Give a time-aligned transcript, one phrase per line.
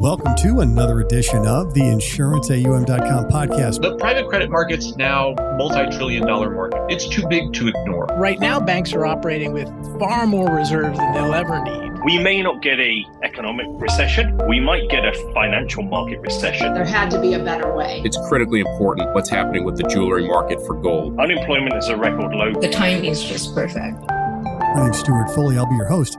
[0.00, 3.82] Welcome to another edition of the InsuranceAUM.com podcast.
[3.82, 6.80] The private credit market's now multi-trillion dollar market.
[6.88, 8.06] It's too big to ignore.
[8.12, 9.66] Right now, banks are operating with
[9.98, 12.00] far more reserves than they'll ever need.
[12.04, 14.38] We may not get a economic recession.
[14.46, 16.74] We might get a financial market recession.
[16.74, 18.00] There had to be a better way.
[18.04, 21.18] It's critically important what's happening with the jewelry market for gold.
[21.18, 22.52] Unemployment is a record low.
[22.52, 23.98] The timing is just perfect.
[24.06, 25.58] My name's Stuart Foley.
[25.58, 26.16] I'll be your host.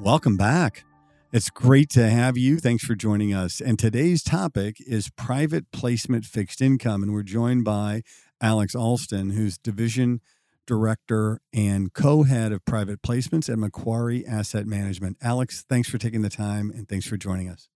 [0.00, 0.84] Welcome back.
[1.32, 2.58] It's great to have you.
[2.58, 3.62] Thanks for joining us.
[3.62, 7.02] And today's topic is private placement fixed income.
[7.02, 8.02] And we're joined by
[8.42, 10.20] Alex Alston, who's division
[10.66, 15.16] director and co head of private placements at Macquarie Asset Management.
[15.22, 17.70] Alex, thanks for taking the time and thanks for joining us.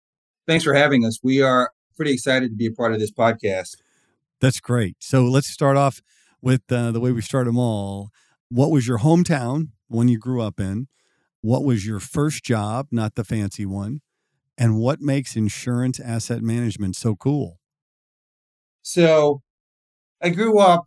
[0.49, 1.21] Thanks for having us.
[1.23, 3.77] We are pretty excited to be a part of this podcast.
[4.41, 4.97] That's great.
[4.99, 6.03] So let's start off
[6.43, 8.11] with uh, the way we start them all.
[8.49, 10.89] What was your hometown, one you grew up in?
[11.45, 14.01] What was your first job, not the fancy one?
[14.57, 17.59] And what makes insurance asset management so cool?
[18.81, 19.43] So,
[20.23, 20.87] I grew up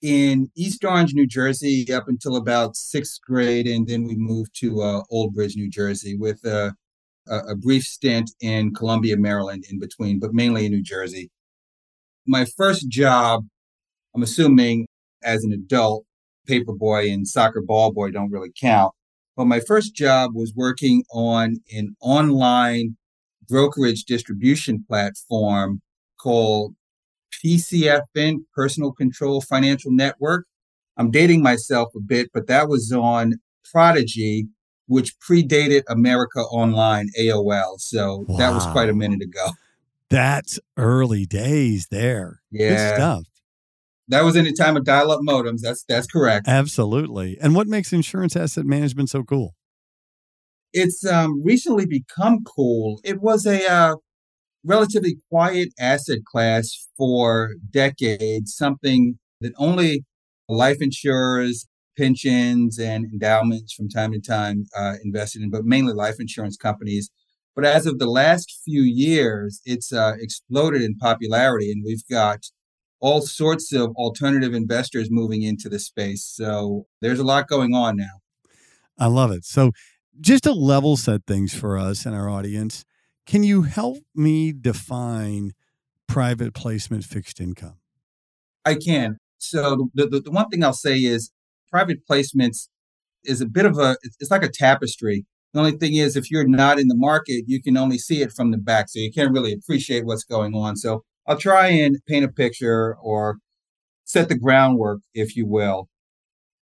[0.00, 4.80] in East Orange, New Jersey, up until about sixth grade, and then we moved to
[4.80, 6.72] uh, Old Bridge, New Jersey, with a,
[7.28, 11.28] a brief stint in Columbia, Maryland, in between, but mainly in New Jersey.
[12.26, 13.46] My first job,
[14.16, 14.86] I'm assuming
[15.22, 16.06] as an adult,
[16.48, 18.94] paperboy and soccer ball boy don't really count.
[19.38, 22.96] But my first job was working on an online
[23.48, 25.80] brokerage distribution platform
[26.20, 26.74] called
[27.32, 30.46] PCFN, Personal Control Financial Network.
[30.96, 33.34] I'm dating myself a bit, but that was on
[33.70, 34.48] Prodigy,
[34.88, 37.78] which predated America Online, AOL.
[37.78, 38.38] So wow.
[38.38, 39.50] that was quite a minute ago.
[40.10, 42.40] That's early days there.
[42.50, 42.70] Yeah.
[42.70, 43.24] Good stuff.
[44.08, 45.60] That was in the time of dial-up modems.
[45.62, 46.48] That's that's correct.
[46.48, 47.36] Absolutely.
[47.40, 49.54] And what makes insurance asset management so cool?
[50.72, 53.00] It's um, recently become cool.
[53.04, 53.96] It was a uh,
[54.64, 60.04] relatively quiet asset class for decades, something that only
[60.48, 61.66] life insurers,
[61.96, 67.10] pensions, and endowments from time to time uh, invested in, but mainly life insurance companies.
[67.54, 72.38] But as of the last few years, it's uh, exploded in popularity, and we've got
[73.00, 76.24] all sorts of alternative investors moving into the space.
[76.24, 78.20] So there's a lot going on now.
[78.98, 79.44] I love it.
[79.44, 79.72] So,
[80.20, 82.84] just to level set things for us and our audience,
[83.26, 85.52] can you help me define
[86.08, 87.76] private placement fixed income?
[88.64, 89.18] I can.
[89.38, 91.30] So, the, the, the one thing I'll say is
[91.70, 92.68] private placements
[93.24, 95.24] is a bit of a, it's like a tapestry.
[95.54, 98.32] The only thing is, if you're not in the market, you can only see it
[98.32, 98.88] from the back.
[98.88, 100.76] So you can't really appreciate what's going on.
[100.76, 103.36] So I'll try and paint a picture or
[104.04, 105.90] set the groundwork, if you will.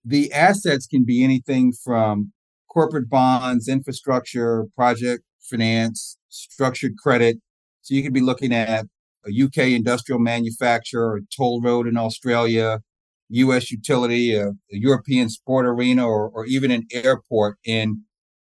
[0.02, 2.32] The assets can be anything from
[2.70, 7.36] corporate bonds, infrastructure, project finance, structured credit.
[7.82, 8.86] So you could be looking at
[9.26, 12.80] a UK industrial manufacturer, a toll road in Australia,
[13.28, 18.04] US utility, a, a European sport arena, or, or even an airport in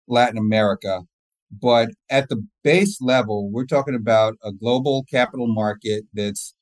[0.08, 1.04] Latin America.
[1.52, 6.53] But at the base level, we're talking about a global capital market that's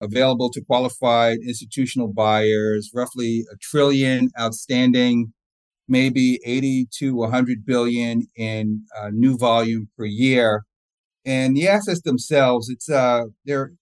[0.00, 5.32] available to qualified institutional buyers, roughly a trillion outstanding,
[5.86, 10.64] maybe 80 to 100 billion in uh, new volume per year.
[11.24, 13.72] And the assets themselves, it's uh, they're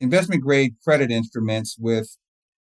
[0.00, 2.16] investment grade credit instruments with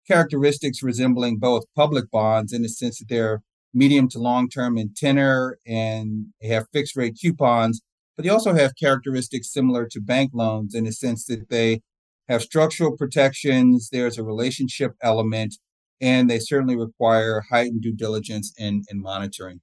[0.07, 3.41] characteristics resembling both public bonds in the sense that they're
[3.73, 7.81] medium to long term in tenor and have fixed rate coupons,
[8.15, 11.81] but they also have characteristics similar to bank loans in the sense that they
[12.27, 15.55] have structural protections, there's a relationship element,
[16.01, 19.61] and they certainly require heightened due diligence and, and monitoring.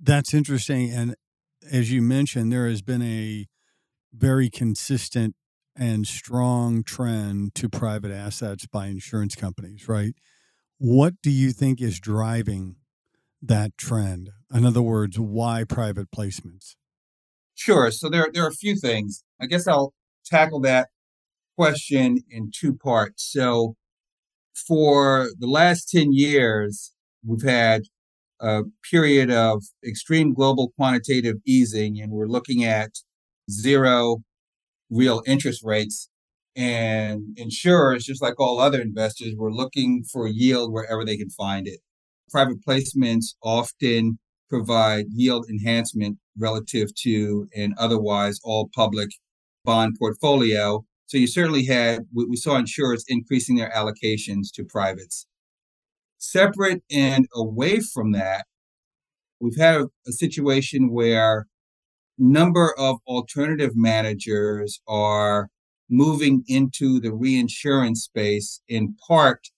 [0.00, 0.90] That's interesting.
[0.90, 1.16] And
[1.70, 3.46] as you mentioned, there has been a
[4.12, 5.34] very consistent
[5.76, 10.14] and strong trend to private assets by insurance companies, right?
[10.84, 12.74] What do you think is driving
[13.40, 14.30] that trend?
[14.52, 16.74] In other words, why private placements?
[17.54, 17.92] Sure.
[17.92, 19.22] So there, there are a few things.
[19.40, 19.94] I guess I'll
[20.26, 20.88] tackle that
[21.56, 23.22] question in two parts.
[23.32, 23.76] So
[24.54, 26.92] for the last 10 years,
[27.24, 27.82] we've had
[28.40, 32.90] a period of extreme global quantitative easing, and we're looking at
[33.48, 34.24] zero
[34.90, 36.08] real interest rates
[36.54, 41.66] and insurers, just like all other investors, were looking for yield wherever they can find
[41.66, 41.80] it.
[42.30, 44.18] Private placements often
[44.48, 49.08] provide yield enhancement relative to an otherwise all public
[49.64, 50.84] bond portfolio.
[51.06, 55.26] So you certainly had, we saw insurers increasing their allocations to privates.
[56.18, 58.44] Separate and away from that,
[59.40, 61.46] we've had a, a situation where
[62.18, 65.48] number of alternative managers are
[65.88, 69.48] moving into the reinsurance space in part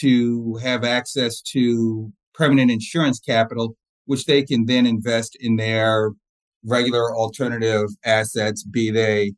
[0.00, 3.76] to have access to permanent insurance capital,
[4.06, 6.12] which they can then invest in their
[6.64, 9.32] regular alternative assets, be they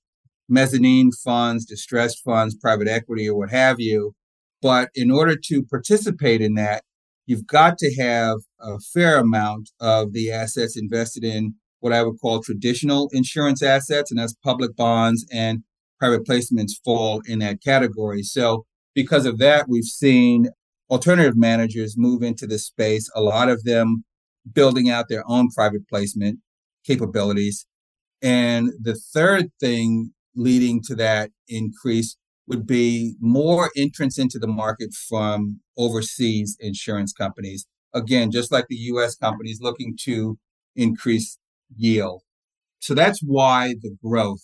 [0.48, 4.14] mezzanine funds, distressed funds, private equity, or what have you.
[4.60, 6.84] But in order to participate in that,
[7.26, 12.20] you've got to have a fair amount of the assets invested in what I would
[12.20, 15.64] call traditional insurance assets, and that's public bonds and
[16.02, 18.24] private placements fall in that category.
[18.24, 20.48] So, because of that, we've seen
[20.90, 24.04] alternative managers move into this space, a lot of them
[24.52, 26.40] building out their own private placement
[26.84, 27.66] capabilities.
[28.20, 32.16] And the third thing leading to that increase
[32.48, 37.64] would be more entrants into the market from overseas insurance companies.
[37.94, 40.36] Again, just like the US companies looking to
[40.74, 41.38] increase
[41.76, 42.22] yield.
[42.80, 44.42] So that's why the growth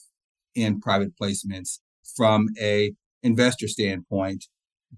[0.59, 1.79] in private placements
[2.17, 4.47] from a investor standpoint,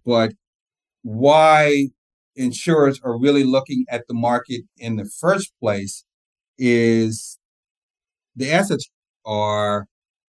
[0.04, 0.32] but
[1.02, 1.88] why
[2.36, 6.04] insurers are really looking at the market in the first place
[6.58, 7.38] is
[8.36, 8.88] the assets
[9.24, 9.86] are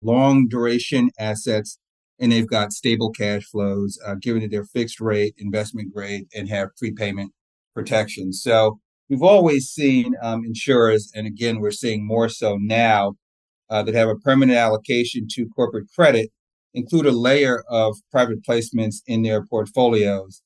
[0.02, 1.78] long duration assets
[2.18, 6.48] and they've got stable cash flows, uh, given that they're fixed rate, investment grade, and
[6.48, 7.32] have prepayment
[7.74, 8.32] protection.
[8.32, 8.78] So
[9.08, 13.14] we've always seen um, insurers, and again, we're seeing more so now,
[13.70, 16.30] uh, that have a permanent allocation to corporate credit,
[16.74, 20.42] include a layer of private placements in their portfolios.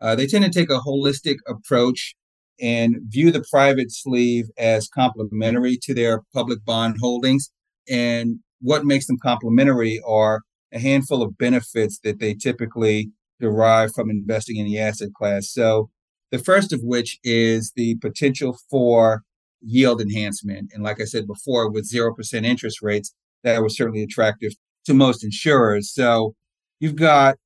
[0.00, 2.14] Uh, they tend to take a holistic approach
[2.60, 7.50] and view the private sleeve as complementary to their public bond holdings.
[7.88, 10.40] And what makes them complementary are
[10.72, 13.10] a handful of benefits that they typically
[13.40, 15.50] derive from investing in the asset class.
[15.50, 15.90] So,
[16.30, 19.22] the first of which is the potential for
[19.64, 20.70] yield enhancement.
[20.74, 24.52] And like I said before, with 0% interest rates, that was certainly attractive
[24.86, 25.92] to most insurers.
[25.92, 26.34] So,
[26.80, 27.36] you've got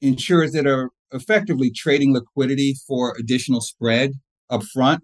[0.00, 4.12] insurers that are effectively trading liquidity for additional spread
[4.48, 5.02] up front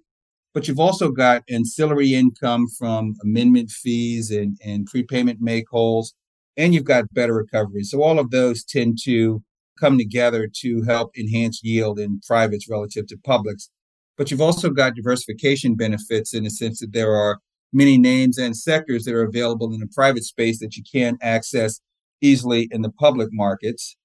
[0.57, 6.15] but you've also got ancillary income from amendment fees and, and prepayment make wholes,
[6.57, 7.85] and you've got better recovery.
[7.85, 9.43] So all of those tend to
[9.79, 13.69] come together to help enhance yield in privates relative to publics.
[14.17, 17.39] But you've also got diversification benefits in the sense that there are
[17.73, 21.81] many names and sectors that are available in the private space that you can't access
[22.23, 23.97] easily in the public markets.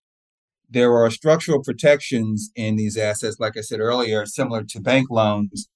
[0.69, 5.69] There are structural protections in these assets, like I said earlier, similar to bank loans,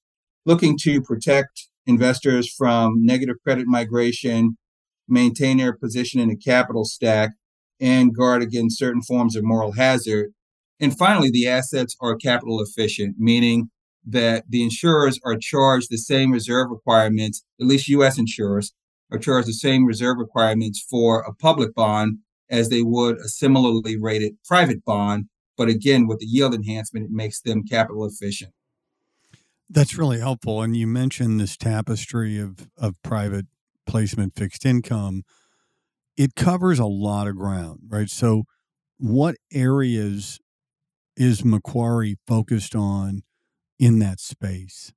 [0.45, 4.57] looking to protect investors from negative credit migration,
[5.07, 7.31] maintain their position in the capital stack,
[7.79, 10.31] and guard against certain forms of moral hazard.
[10.79, 13.69] And finally, the assets are capital efficient, meaning
[14.05, 18.73] that the insurers are charged the same reserve requirements, at least US insurers
[19.11, 22.19] are charged the same reserve requirements for a public bond
[22.49, 25.25] as they would a similarly rated private bond.
[25.57, 28.51] But again, with the yield enhancement, it makes them capital efficient.
[29.69, 30.61] That's really helpful.
[30.61, 33.45] And you mentioned this tapestry of, of private
[33.87, 35.23] placement fixed income.
[36.17, 38.09] It covers a lot of ground, right?
[38.09, 38.43] So,
[38.97, 40.39] what areas
[41.17, 43.23] is Macquarie focused on
[43.79, 44.93] in that space?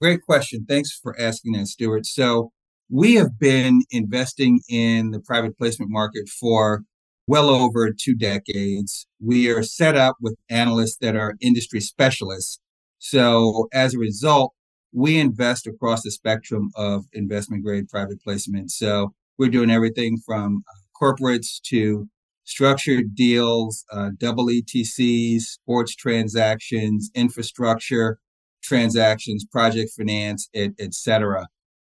[0.00, 0.66] Great question.
[0.68, 2.06] Thanks for asking that, Stuart.
[2.06, 2.52] So,
[2.90, 6.82] we have been investing in the private placement market for
[7.26, 9.06] well over two decades.
[9.18, 12.58] We are set up with analysts that are industry specialists
[13.02, 14.54] so as a result,
[14.92, 18.70] we invest across the spectrum of investment grade private placements.
[18.72, 22.08] So we're doing everything from uh, corporates to
[22.44, 28.18] structured deals, uh, double ETCs, sports transactions, infrastructure
[28.62, 31.48] transactions, project finance, etc.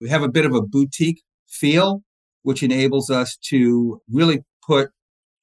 [0.01, 2.03] We have a bit of a boutique feel,
[2.43, 4.91] which enables us to really put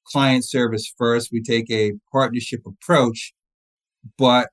[0.06, 1.30] client service first.
[1.32, 3.32] We take a partnership approach,
[4.18, 4.48] but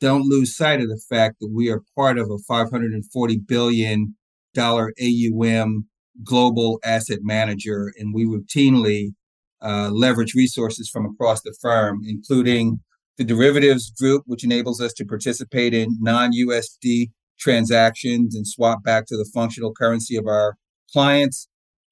[0.00, 4.14] don't lose sight of the fact that we are part of a 540 billion
[4.54, 5.88] dollar AUM
[6.24, 9.14] global asset manager, and we routinely
[9.62, 12.80] uh, leverage resources from across the firm, including
[13.16, 19.16] the derivatives group, which enables us to participate in non-USD transactions and swap back to
[19.16, 20.56] the functional currency of our
[20.92, 21.48] clients,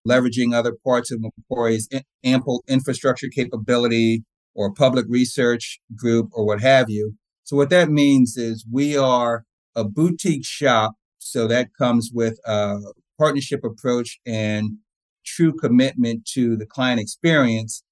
[0.09, 1.89] leveraging other parts of Macquarie's
[2.25, 7.15] ample infrastructure capability or public research group or what have you
[7.47, 9.45] so what that means is we are
[9.77, 10.95] a boutique shop.
[11.19, 12.81] So that comes with a
[13.19, 14.79] partnership approach and
[15.27, 17.83] true commitment to the client experience.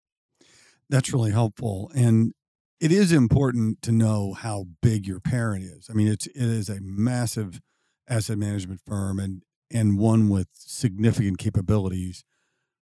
[0.89, 1.91] That's really helpful.
[1.95, 2.33] And
[2.81, 5.89] it is important to know how big your parent is.
[5.91, 7.61] I mean, it's it is a massive
[8.09, 12.25] asset management firm and and one with significant capabilities.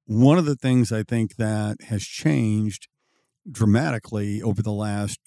[0.07, 2.89] One of the things I think that has changed
[3.51, 5.21] dramatically over the last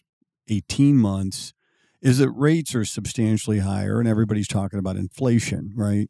[0.48, 1.54] 18 months
[2.02, 6.10] is that rates are substantially higher and everybody's talking about inflation, right?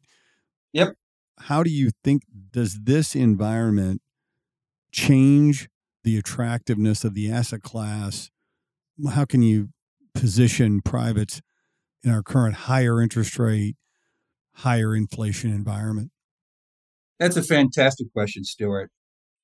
[0.72, 0.94] Yep.
[1.40, 4.02] How do you think does this environment
[4.90, 5.68] change
[6.04, 8.30] the attractiveness of the asset class?
[9.10, 9.68] How can you
[10.14, 11.42] position privates
[12.02, 13.76] in our current higher interest rate,
[14.52, 16.10] higher inflation environment?
[17.18, 18.90] That's a fantastic question, Stuart.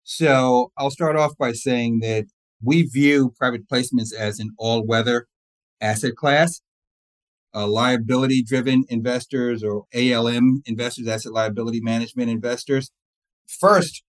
[0.04, 2.24] So I'll start off by saying that
[2.62, 5.26] we view private placements as an all weather
[5.80, 6.60] asset class.
[7.54, 12.90] Uh, liability driven investors or ALM investors, asset liability management investors.
[13.46, 14.02] First,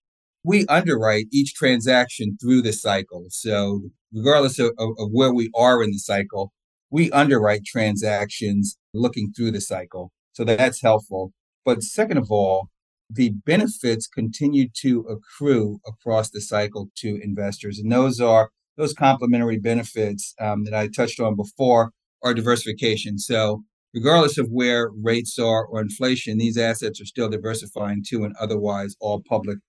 [0.43, 3.25] we underwrite each transaction through the cycle.
[3.29, 6.53] So, regardless of, of, where we are in the cycle,
[6.89, 10.11] we underwrite transactions looking through the cycle.
[10.33, 11.33] So, that's helpful.
[11.65, 12.69] But second of all,
[13.09, 17.79] the benefits continue to accrue across the cycle to investors.
[17.79, 21.91] And those are those complementary benefits um, that I touched on before
[22.23, 23.17] are diversification.
[23.19, 23.63] So,
[23.93, 28.95] regardless of where rates are or inflation, these assets are still diversifying to an otherwise
[28.99, 29.59] all public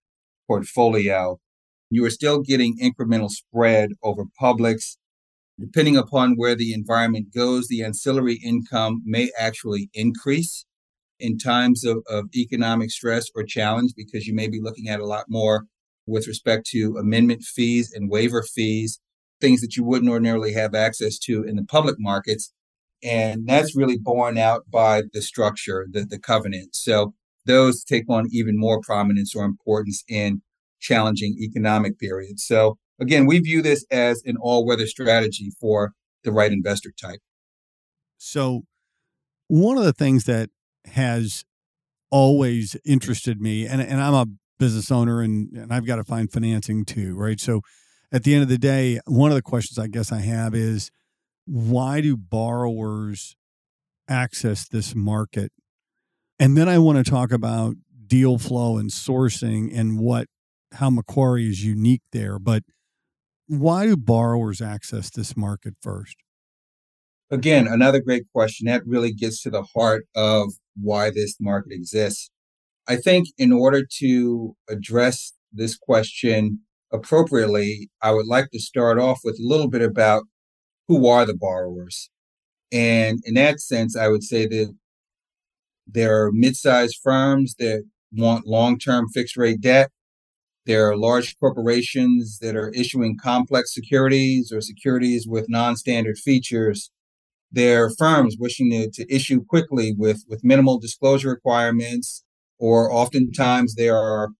[0.46, 1.38] portfolio.
[1.90, 4.96] You are still getting incremental spread over publics.
[5.60, 10.64] Depending upon where the environment goes, the ancillary income may actually increase
[11.20, 15.06] in times of, of economic stress or challenge because you may be looking at a
[15.06, 15.66] lot more
[16.06, 19.00] with respect to amendment fees and waiver fees,
[19.44, 22.50] things that you wouldn't ordinarily have access to in the public markets.
[23.02, 26.74] And that's really borne out by the structure, the, the covenant.
[26.74, 27.12] So
[27.44, 30.40] those take on even more prominence or importance in
[30.80, 32.46] challenging economic periods.
[32.46, 37.20] So again, we view this as an all weather strategy for the right investor type.
[38.16, 38.62] So
[39.48, 40.48] one of the things that
[40.86, 41.44] has
[42.10, 44.26] always interested me, and, and I'm a
[44.58, 47.38] business owner and, and I've got to find financing too, right?
[47.38, 47.60] So
[48.14, 50.92] at the end of the day, one of the questions I guess I have is
[51.46, 53.34] why do borrowers
[54.08, 55.50] access this market?
[56.38, 57.74] And then I want to talk about
[58.06, 60.28] deal flow and sourcing and what
[60.74, 62.38] how Macquarie is unique there.
[62.38, 62.62] But
[63.48, 66.16] why do borrowers access this market first?
[67.32, 68.68] Again, another great question.
[68.68, 72.30] That really gets to the heart of why this market exists.
[72.86, 76.60] I think in order to address this question
[76.94, 80.22] appropriately, I would like to start off with a little bit about
[80.86, 82.08] who are the borrowers.
[82.72, 84.74] And in that sense, I would say that
[85.86, 89.90] there are mid-sized firms that want long-term fixed rate debt.
[90.66, 96.90] There are large corporations that are issuing complex securities or securities with non-standard features.
[97.52, 102.24] There are firms wishing to, to issue quickly with, with minimal disclosure requirements,
[102.58, 104.30] or oftentimes there are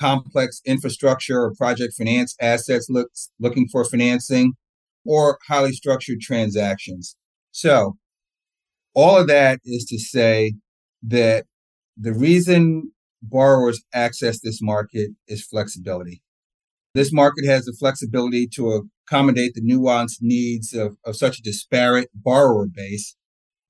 [0.00, 4.54] complex infrastructure or project finance assets look, looking for financing,
[5.04, 7.16] or highly structured transactions.
[7.50, 7.96] So,
[8.94, 10.54] all of that is to say
[11.02, 11.44] that
[11.96, 16.22] the reason borrowers access this market is flexibility.
[16.94, 22.10] This market has the flexibility to accommodate the nuanced needs of, of such a disparate
[22.14, 23.16] borrower base,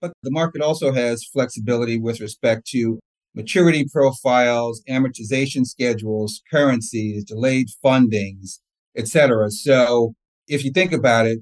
[0.01, 3.01] but the market also has flexibility with respect to
[3.39, 8.59] maturity profiles, amortization schedules, currencies, delayed fundings,
[8.97, 9.49] etc.
[9.51, 10.15] So
[10.49, 11.39] if you think about it,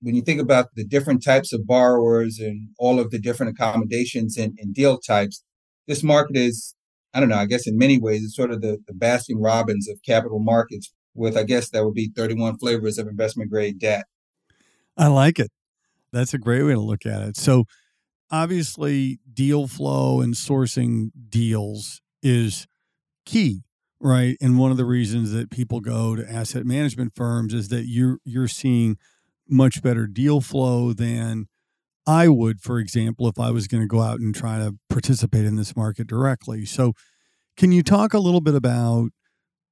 [0.00, 4.38] when you think about the different types of borrowers and all of the different accommodations
[4.38, 5.44] and, and deal types,
[5.86, 6.74] this market is,
[7.12, 9.86] I don't know, I guess in many ways, it's sort of the, the Baskin Robbins
[9.86, 14.06] of capital markets with, I guess that would be 31 flavors of investment grade debt.
[14.96, 15.50] I like it.
[16.10, 17.36] That's a great way to look at it.
[17.36, 17.64] So,
[18.30, 22.66] obviously, deal flow and sourcing deals is
[23.24, 23.62] key,
[24.00, 24.36] right?
[24.40, 28.18] And one of the reasons that people go to asset management firms is that you're
[28.24, 28.96] you're seeing
[29.48, 31.46] much better deal flow than
[32.06, 35.44] I would, for example, if I was going to go out and try to participate
[35.44, 36.64] in this market directly.
[36.64, 36.94] So,
[37.56, 39.10] can you talk a little bit about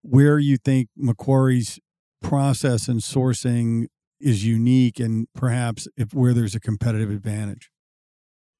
[0.02, 1.78] where you think Macquarie's
[2.20, 3.86] process and sourcing
[4.20, 7.70] is unique and perhaps if where there's a competitive advantage?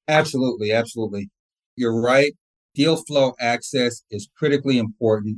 [0.07, 1.29] Absolutely, absolutely.
[1.75, 2.33] You're right.
[2.75, 5.37] Deal flow access is critically important.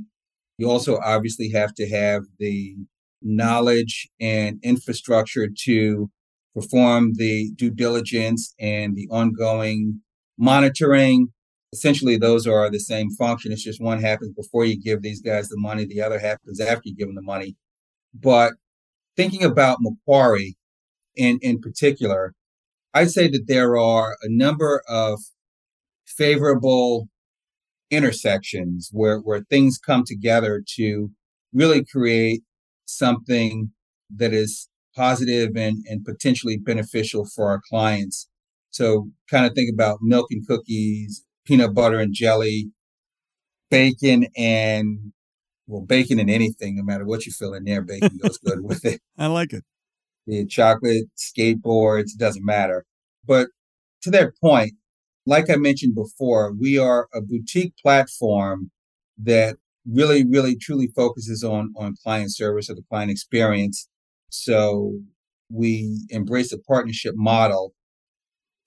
[0.57, 2.75] You also obviously have to have the
[3.21, 6.09] knowledge and infrastructure to
[6.55, 10.01] perform the due diligence and the ongoing
[10.37, 11.29] monitoring.
[11.71, 13.51] Essentially, those are the same function.
[13.51, 16.81] It's just one happens before you give these guys the money, the other happens after
[16.85, 17.55] you give them the money.
[18.13, 18.53] But
[19.17, 20.57] thinking about Macquarie
[21.15, 22.33] in, in particular,
[22.93, 25.19] I'd say that there are a number of
[26.05, 27.07] favorable
[27.91, 31.11] intersections where, where things come together to
[31.53, 32.41] really create
[32.85, 33.71] something
[34.15, 38.27] that is positive and, and potentially beneficial for our clients.
[38.71, 42.71] So kind of think about milk and cookies, peanut butter and jelly,
[43.69, 45.13] bacon and
[45.67, 48.83] well, bacon and anything, no matter what you fill in there, bacon goes good with
[48.85, 48.99] it.
[49.17, 49.63] I like it.
[50.49, 52.85] Chocolate, skateboards, doesn't matter.
[53.25, 53.47] But
[54.03, 54.73] to that point,
[55.25, 58.71] like I mentioned before, we are a boutique platform
[59.17, 63.87] that really, really, truly focuses on on client service or the client experience.
[64.29, 64.93] So
[65.51, 67.73] we embrace a partnership model,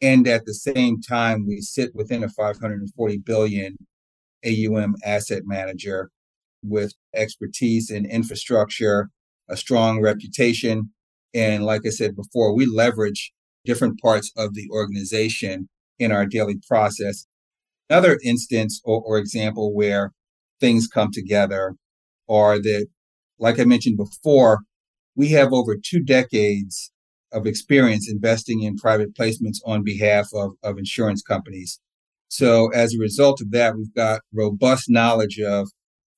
[0.01, 3.77] and at the same time, we sit within a 540 billion
[4.45, 6.11] AUM asset manager
[6.63, 9.11] with expertise in infrastructure,
[9.49, 10.91] a strong reputation.
[11.35, 13.33] And like I said before, we leverage
[13.65, 17.27] different parts of the organization in our daily process.
[17.89, 20.13] Another instance or, or example where
[20.61, 21.75] things come together
[22.29, 22.87] are that,
[23.39, 24.61] like I mentioned before,
[25.15, 26.91] we have over two decades
[27.33, 31.81] of experience investing in private placements on behalf of, of insurance companies.
[32.29, 35.69] So as a result of that, we've got robust knowledge of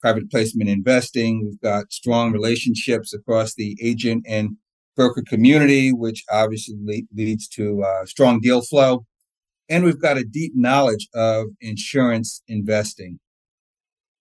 [0.01, 1.45] private placement investing.
[1.45, 4.57] We've got strong relationships across the agent and
[4.97, 9.05] broker community, which obviously le- leads to uh, strong deal flow.
[9.69, 13.19] And we've got a deep knowledge of insurance investing.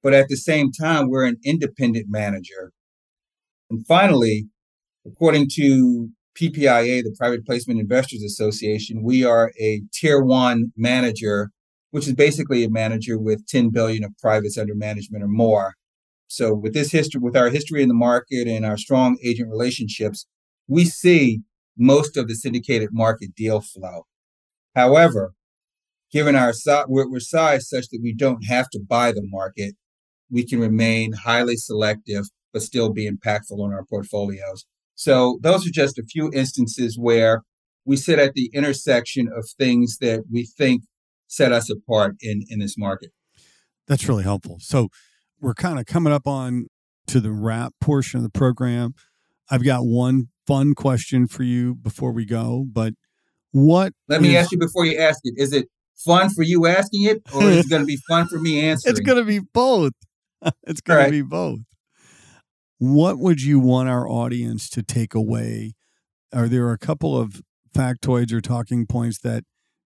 [0.01, 2.71] But at the same time, we're an independent manager.
[3.69, 4.47] And finally,
[5.05, 11.51] according to PPIA, the Private Placement Investors Association, we are a tier one manager
[11.93, 15.75] which is basically a manager with 10 billion of privates under management or more.
[16.25, 20.25] So with this history, with our history in the market and our strong agent relationships,
[20.67, 21.41] we see
[21.77, 24.05] most of the syndicated market deal flow.
[24.75, 25.33] However,
[26.11, 29.75] given our size, we're, we're sized such that we don't have to buy the market,
[30.29, 34.65] we can remain highly selective but still be impactful on our portfolios.
[34.95, 37.41] So those are just a few instances where
[37.83, 40.83] we sit at the intersection of things that we think
[41.27, 43.09] set us apart in in this market.
[43.87, 44.57] That's really helpful.
[44.61, 44.89] So
[45.41, 46.67] we're kind of coming up on
[47.07, 48.93] to the wrap portion of the program.
[49.49, 52.93] I've got one fun question for you before we go, but
[53.51, 55.35] what Let me ask you before you ask it.
[55.37, 58.39] Is it fun for you asking it or is it going to be fun for
[58.39, 58.91] me answering?
[58.91, 59.93] It's going to be both.
[60.63, 61.05] it's going right.
[61.05, 61.59] to be both.
[62.79, 65.75] What would you want our audience to take away?
[66.33, 67.41] Are there a couple of
[67.73, 69.43] factoids or talking points that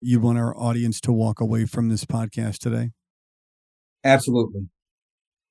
[0.00, 2.90] you want our audience to walk away from this podcast today?
[4.04, 4.68] Absolutely.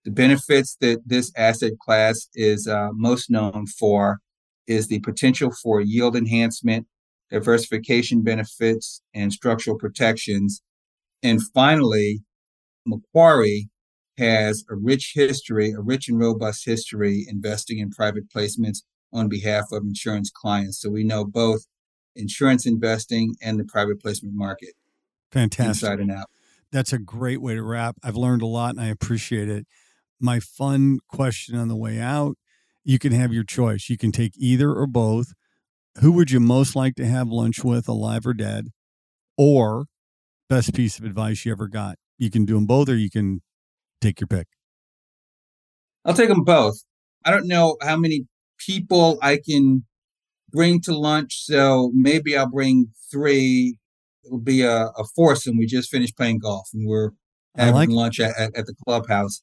[0.06, 4.20] The benefits that this asset class is uh, most known for
[4.68, 6.88] is the potential for yield enhancement,
[7.30, 10.62] diversification benefits, and structural protections.
[11.24, 12.24] And finally,
[12.86, 13.70] Macquarie
[14.18, 18.80] has a rich history, a rich and robust history investing in private placements
[19.12, 20.82] on behalf of insurance clients.
[20.82, 21.66] So we know both
[22.16, 24.74] insurance investing and the private placement market.
[25.32, 25.90] Fantastic.
[25.90, 26.28] Inside and out.
[26.72, 27.98] That's a great way to wrap.
[28.04, 29.66] I've learned a lot and I appreciate it.
[30.20, 32.38] My fun question on the way out
[32.86, 33.90] you can have your choice.
[33.90, 35.34] You can take either or both.
[36.00, 38.70] Who would you most like to have lunch with, alive or dead?
[39.38, 39.88] Or
[40.48, 41.98] best piece of advice you ever got?
[42.18, 43.42] You can do them both or you can
[44.00, 44.48] take your pick.
[46.06, 46.84] I'll take them both.
[47.26, 48.28] I don't know how many
[48.60, 49.86] people I can
[50.52, 51.44] bring to lunch.
[51.44, 53.78] So maybe I'll bring three.
[54.24, 55.58] It'll be a, a foursome.
[55.58, 57.12] We just finished playing golf and we're
[57.56, 59.42] having like lunch at, at, at, the clubhouse.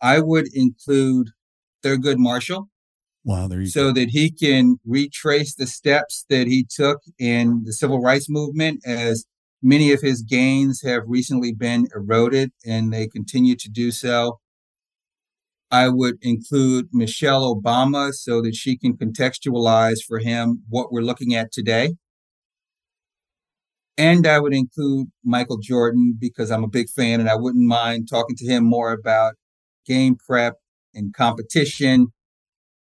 [0.00, 1.30] I would include
[1.82, 2.68] Thurgood Marshall.
[3.26, 3.94] Wow, there you so go.
[3.94, 9.24] that he can retrace the steps that he took in the civil rights movement as
[9.60, 14.38] many of his gains have recently been eroded and they continue to do so.
[15.72, 21.34] I would include Michelle Obama so that she can contextualize for him what we're looking
[21.34, 21.94] at today.
[23.98, 28.06] And I would include Michael Jordan because I'm a big fan and I wouldn't mind
[28.08, 29.34] talking to him more about
[29.84, 30.54] game prep
[30.94, 32.12] and competition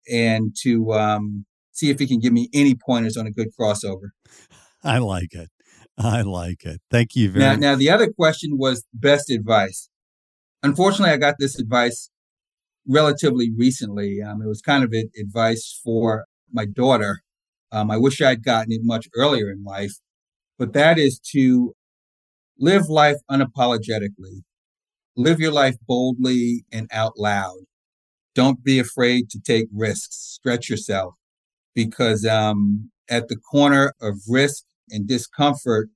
[0.10, 4.10] and to um, see if he can give me any pointers on a good crossover.
[4.84, 5.50] I like it.
[5.98, 6.82] I like it.
[6.92, 9.90] Thank you very now, Now, the other question was best advice.
[10.62, 12.10] Unfortunately, I got this advice
[12.88, 14.22] relatively recently.
[14.22, 17.22] Um, it was kind of advice for my daughter.
[17.72, 19.94] Um, I wish I'd gotten it much earlier in life,
[20.58, 21.74] but that is to
[22.60, 24.44] live life unapologetically,
[25.18, 27.66] live your life boldly and out loud.
[28.36, 31.16] Don't be afraid to take risks, stretch yourself,
[31.74, 35.90] because um, at the corner of risk and discomfort,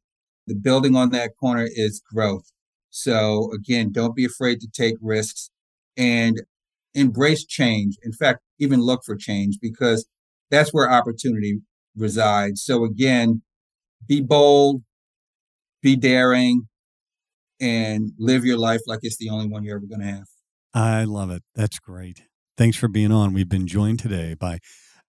[0.47, 2.52] the building on that corner is growth.
[2.89, 5.52] So again, don't be afraid to take risks
[5.97, 6.41] and
[6.95, 7.97] embrace change.
[8.04, 10.08] In fact, even look for change because
[10.49, 11.60] that's where opportunity
[11.95, 12.63] resides.
[12.63, 13.43] So again,
[14.08, 14.82] be bold,
[15.82, 16.67] be daring,
[17.60, 20.28] and live your life like it's the only one you're ever going to have.
[20.73, 21.43] I love it.
[21.56, 22.23] That's great.
[22.60, 23.32] Thanks for being on.
[23.32, 24.60] We've been joined today by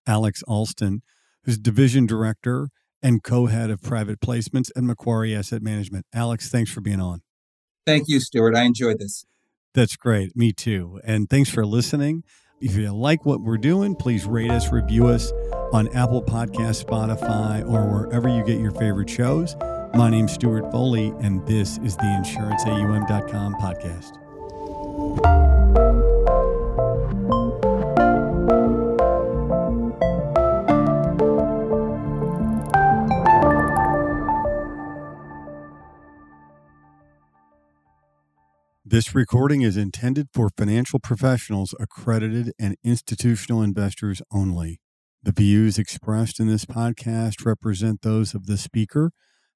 [0.07, 1.03] Alex Alston,
[1.43, 2.69] who's division director
[3.03, 6.07] and co-head of private placements at Macquarie Asset Management.
[6.15, 7.23] Alex, thanks for being on.
[7.85, 8.55] Thank you, Stuart.
[8.55, 9.25] I enjoyed this.
[9.75, 10.37] That's great.
[10.37, 11.01] Me too.
[11.03, 12.23] And thanks for listening.
[12.61, 15.33] If you like what we're doing, please rate us, review us
[15.73, 19.57] on Apple Podcast, Spotify, or wherever you get your favorite shows.
[19.93, 24.21] My name's Stuart Foley, and this is the InsuranceAUM.com podcast.
[38.91, 44.81] This recording is intended for financial professionals, accredited, and institutional investors only.
[45.23, 49.13] The views expressed in this podcast represent those of the speaker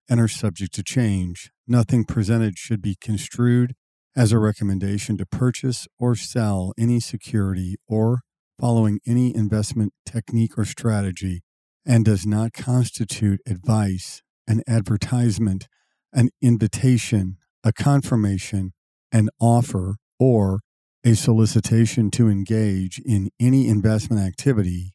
[0.08, 1.50] and are subject to change.
[1.66, 3.74] Nothing presented should be construed
[4.14, 8.20] as a recommendation to purchase or sell any security or
[8.60, 11.42] following any investment technique or strategy
[11.84, 15.66] and does not constitute advice, an advertisement,
[16.12, 18.72] an invitation, a confirmation,
[19.14, 20.60] an offer, or
[21.04, 24.92] a solicitation to engage in any investment activity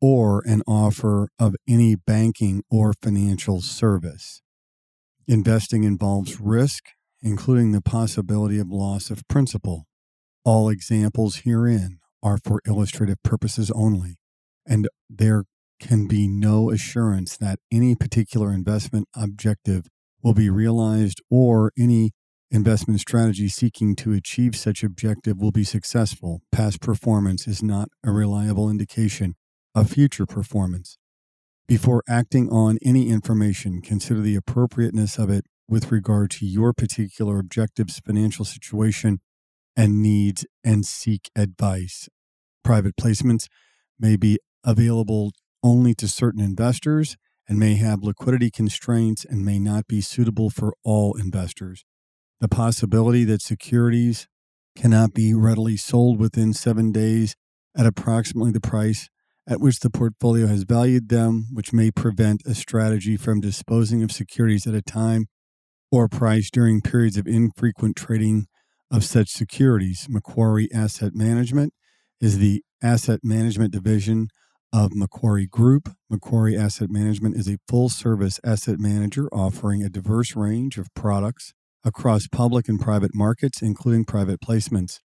[0.00, 4.42] or an offer of any banking or financial service.
[5.26, 6.84] Investing involves risk,
[7.22, 9.86] including the possibility of loss of principal.
[10.44, 14.16] All examples herein are for illustrative purposes only,
[14.66, 15.44] and there
[15.80, 19.86] can be no assurance that any particular investment objective
[20.22, 22.10] will be realized or any
[22.54, 26.40] investment strategy seeking to achieve such objective will be successful.
[26.52, 29.34] Past performance is not a reliable indication
[29.74, 30.96] of future performance.
[31.66, 37.40] Before acting on any information, consider the appropriateness of it with regard to your particular
[37.40, 39.20] objectives, financial situation,
[39.76, 42.08] and needs, and seek advice.
[42.62, 43.48] Private placements
[43.98, 45.32] may be available
[45.64, 47.16] only to certain investors
[47.48, 51.84] and may have liquidity constraints and may not be suitable for all investors.
[52.44, 54.28] The possibility that securities
[54.76, 57.36] cannot be readily sold within seven days
[57.74, 59.08] at approximately the price
[59.48, 64.12] at which the portfolio has valued them, which may prevent a strategy from disposing of
[64.12, 65.24] securities at a time
[65.90, 68.46] or price during periods of infrequent trading
[68.90, 70.06] of such securities.
[70.10, 71.72] Macquarie Asset Management
[72.20, 74.28] is the asset management division
[74.70, 75.88] of Macquarie Group.
[76.10, 81.54] Macquarie Asset Management is a full service asset manager offering a diverse range of products
[81.84, 85.00] across public and private markets, including private placements.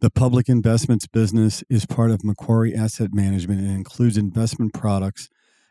[0.00, 5.28] The public investments business is part of Macquarie Asset Management and includes investment products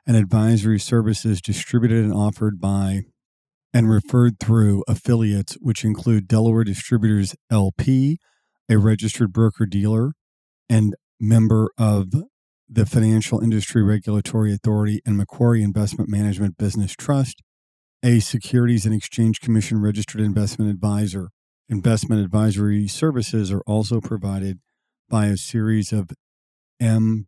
[0.07, 3.03] and advisory services distributed and offered by
[3.73, 8.19] and referred through affiliates, which include Delaware Distributors LP,
[8.69, 10.13] a registered broker dealer
[10.69, 12.07] and member of
[12.69, 17.41] the Financial Industry Regulatory Authority and Macquarie Investment Management Business Trust,
[18.03, 21.29] a Securities and Exchange Commission registered investment advisor.
[21.69, 24.59] Investment advisory services are also provided
[25.09, 26.11] by a series of
[26.81, 27.27] MIMBT.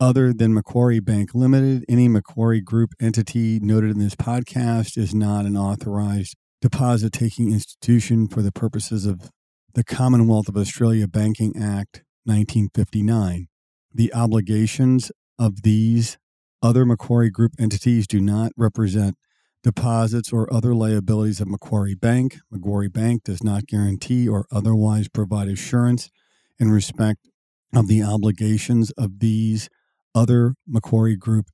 [0.00, 5.46] Other than Macquarie Bank Limited, any Macquarie Group entity noted in this podcast is not
[5.46, 9.30] an authorized deposit taking institution for the purposes of
[9.72, 13.48] the Commonwealth of Australia Banking Act 1959.
[13.94, 16.18] The obligations of these
[16.62, 19.16] other Macquarie Group entities do not represent
[19.62, 22.38] deposits or other liabilities of Macquarie Bank.
[22.50, 26.10] Macquarie Bank does not guarantee or otherwise provide assurance
[26.58, 27.28] in respect
[27.74, 29.68] of the obligations of these
[30.14, 31.46] other Macquarie Group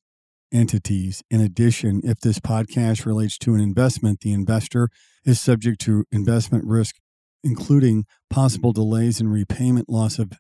[0.53, 1.23] entities.
[1.31, 4.89] In addition, if this podcast relates to an investment, the investor
[5.25, 6.97] is subject to investment risk,
[7.43, 10.33] including possible delays in repayment, loss of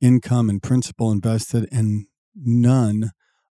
[0.00, 3.12] income and principal invested, and none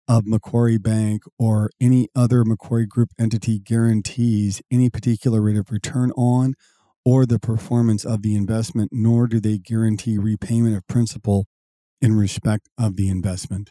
[0.09, 6.13] of Macquarie Bank or any other Macquarie Group entity guarantees any particular rate of return
[6.13, 6.55] on
[7.05, 11.47] or the performance of the investment, nor do they guarantee repayment of principal
[12.01, 13.71] in respect of the investment.